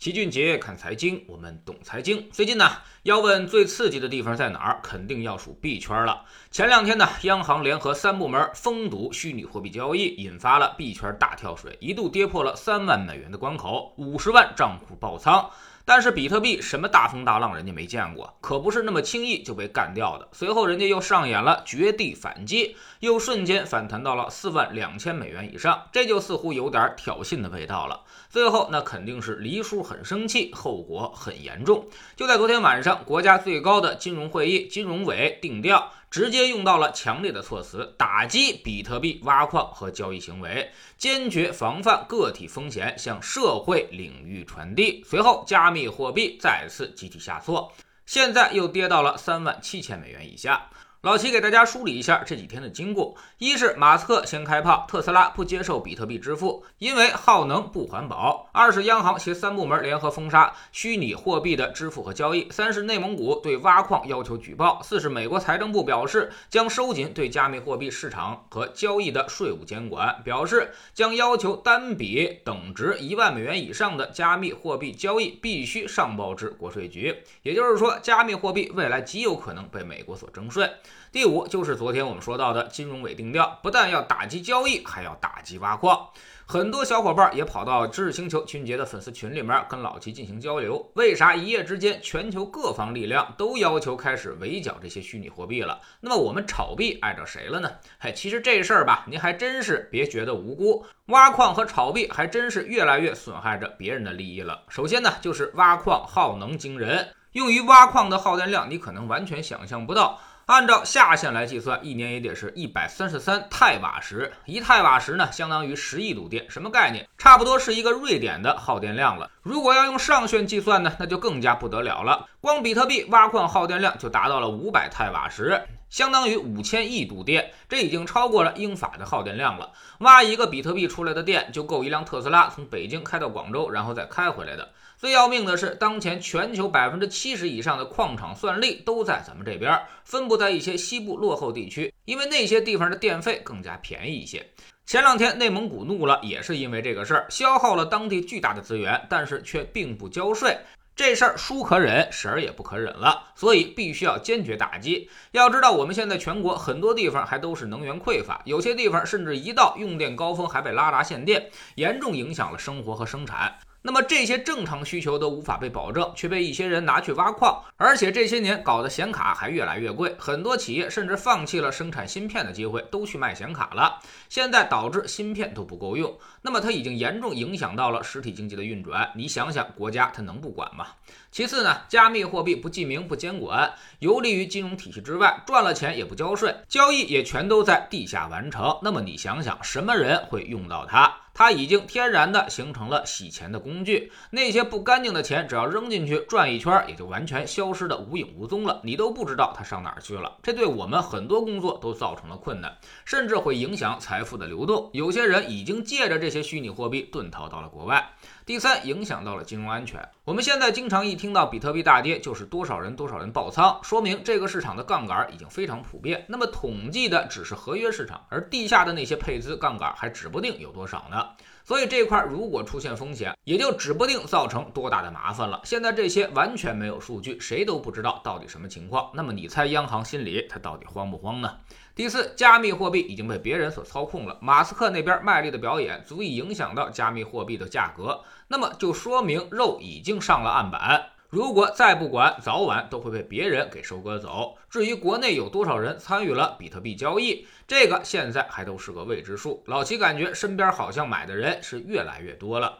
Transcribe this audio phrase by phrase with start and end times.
[0.00, 2.26] 齐俊杰看财经，我们懂财经。
[2.32, 2.70] 最近呢，
[3.02, 6.24] 要问最刺激的地方在哪儿，肯定要数币圈了。
[6.50, 15.50] 前两天呢，央行联合三部门封堵虚拟货币交易，引发了币圈大跳水，一度跌破了三万美元的关口，五十万账户爆仓。
[15.92, 20.28] 但是比特币什么大风大浪，人家没见过，可不是那么轻易就被干掉的。
[20.30, 28.02] 随后人家又上演了绝地反击，又瞬间反弹到了四万两千美元以上，这就似乎有点挑衅的味道了。
[28.28, 31.88] 最后那肯定是黎叔很生气，后果很严重。
[32.14, 35.90] 就在昨天晚上，国家最高的金融会议金融委定调。
[36.10, 45.04] 直接用到了强烈的措辞，打击比特币挖矿和交易行为，坚决防范个体风险向社会领域传递。
[45.06, 47.72] 随后，加密货币再次集体下挫，
[48.06, 50.68] 现在又跌到了三万七千美元以下。
[51.02, 77.22] 老齐给大家梳理一下这几天的经过：一是马斯克先开炮，特斯拉不接受比特币支付，因为耗能不环保；二是央行携三部门联合封杀虚拟货币的支付和交易；三是内蒙古对挖矿要求举报；四是美国财政部表示将收紧对加密货币市场和交易的税务监管，表示将要求单笔等值一万美元以上的加密货币交易必须上报至国税局。
[77.42, 80.70] 也就是说，加密货币未来极有可能被美国所征税。
[81.12, 86.08] 第五就是昨天我们说到的金融委定调，不但要打击交易，还要打击挖矿。
[86.46, 90.90] 很多小伙伴也跑到知识星球群杰的粉丝群里面跟老齐进行交流。
[90.94, 95.80] 为啥一夜之间全球各方力量都要求开始围剿这些虚拟货币了？
[96.00, 97.70] 那么我们炒币碍着谁了呢？
[98.00, 100.84] 嘿，其实这事儿吧，您还真是别觉得无辜。
[101.06, 104.62] 挖矿和炒币还真是越来越损害着别人的利益了。
[104.68, 110.18] 首先呢，就是挖矿耗能惊人，用于挖矿的耗电量你可能完全想象不到。
[110.50, 117.08] 按照下限来计算，一年也得是一百三十三太瓦时，一太瓦时呢，相当于十亿度电，什么概念？
[117.16, 119.30] 差不多是一个瑞典的耗电量了。
[119.42, 122.26] 如果要用上限计算呢，那就更加不得了了。
[122.40, 129.70] 光比特币挖矿耗电量就达到了五百太瓦时，相当于五千亿度电，这已经超过了英法的耗电量了。
[129.98, 134.70] 挖一个比特币出来的电，就够一辆特斯拉从北京开到广州，然后再开回来的。
[134.96, 144.46] 最要命的是，当前全球百分之七十以上的矿场算力都在咱们这边，分布在一些西部落后地区，因为那些地方的电费更加便宜一些。
[144.84, 150.58] 前两天内蒙古怒了，也是因为这个事儿，消耗了当地巨大的资源，但是却并不交税。
[151.00, 155.08] 这事儿叔可忍，婶儿也不可忍了，所以必须要坚决打击。
[155.30, 163.56] 要知道，我们现在全国很多地方还都是能源匮乏，有些地方甚至一到用电高峰还被拉闸限电，严重影响了生活和生产。
[163.82, 173.98] 那么这些正常需求都无法被保证，却被一些人拿去挖矿，而且这些年搞得显卡还越来越贵，很多企业甚至放弃了生产芯片的机会，都去卖显卡了。
[174.28, 179.10] 现在导致芯片都不够用，那么它已经严重影响到了实体经济的运转。
[179.16, 180.88] 你想想，国家它能不管吗？
[181.32, 188.78] 其次呢，加密货币不记名不监管，游离于金融体系之外，赚了钱也不交税，交易也全都在地下完成。
[188.82, 191.16] 那么你想想，什么人会用到它？
[191.40, 200.36] 它已经天然的形成了洗钱的工具，那些不干净的钱只要扔进去转一圈，也就完全消失的无影无踪了，你都不知道它上哪儿去了。
[200.42, 204.90] 这对我们很多工作都造成了困难，甚至会影响财富的流动。
[204.92, 208.06] 有些人已经借着这些虚拟货币遁逃到了国外。
[208.44, 210.06] 第三，影响到了金融安全。
[210.24, 216.22] 我们现在经常一听到比特币大跌，就是多少人多少人爆仓，说明这个市场的杠杆已经非常普遍。
[216.28, 221.28] 那么统计的只是合约市场，而地下的那些配资杠杆还指不定有多少呢。
[221.64, 225.60] 所以这块如果出现风险，也就指不定造成多大的麻烦了。
[225.64, 229.10] 现在这些完全没有数据，谁都不知道到底什么情况。
[229.14, 231.58] 那么你猜央行心里他到底慌不慌呢？
[231.94, 234.38] 第四，加密货币已经被别人所操控了。
[234.40, 241.10] 马斯克那边卖力的表演，足以影响到加密货币的价格，那么就说明肉已经上了案板。
[241.30, 244.58] 如果再不管，早晚都会被别人给收割走。
[244.68, 249.62] 至于国内有多少人参与了比特币交易，这个现在还都是个未知数。
[249.66, 252.78] 老齐感觉身边好像买的人是越来越多了。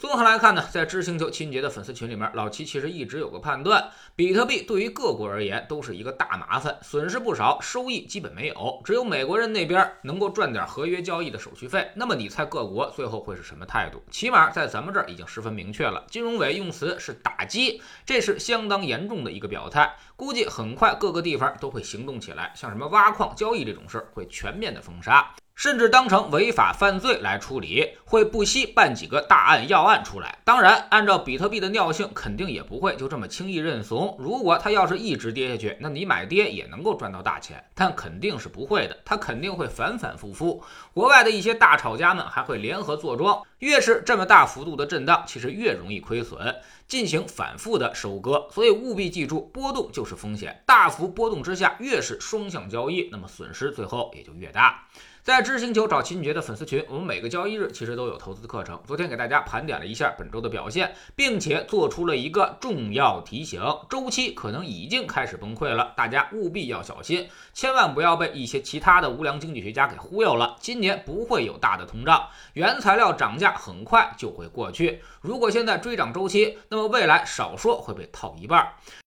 [0.00, 8.80] 综合来看呢，在知星球秦杰的粉丝群里面，老齐其实一直有个判断：比特币对于各国而言都是一个大麻烦，损失不少，收益基本没有。
[8.82, 11.90] 只有美国人那边能够赚点合约交易的手续费。
[11.94, 14.02] 那么你猜各国最后会是什么态度？
[14.10, 19.96] 起码在咱们这儿已经十分明确了，金融委用词是打击，这是相当严重的一个表态。
[20.16, 25.34] 估计很快各个地方都会行动起来，像什么挖矿交易这种事儿会全面的封杀。
[25.60, 30.38] 甚至当成违法犯罪来处理，会不惜办几个大案要案出来。
[30.42, 34.16] 当然，按照比特币的尿性，肯定也不会就这么轻易认怂。
[34.18, 40.64] 如果它要是一直跌下去，那你买跌也能够赚到大钱，但肯定是不会的，它肯定会反反复复。
[40.94, 46.56] 国外的一些大炒家们还会联合坐庄，越是这么大幅度的震荡，其实越容易亏损，
[46.88, 48.48] 进行反复的收割。
[48.50, 54.86] 所以务必记住，波动就是风险，大幅波动之下，越是双向交易，那么损失最后也就越大。
[55.22, 58.80] 在知星球找秦爵的粉丝群，我们每个交易日其实都有投资课程。
[58.86, 70.56] 昨天给大家盘点了一下本周的表现，并且做出了一个重要提醒：周期可能已经开始崩溃了，大家务必要小心，千万不要被一些其他的无良经济学家给忽悠了。
[70.58, 75.02] 今年不会有大的通胀，原材料涨价很快就会过去。
[75.20, 78.72] 如果现在追涨周期，那么未来少说会被套一半。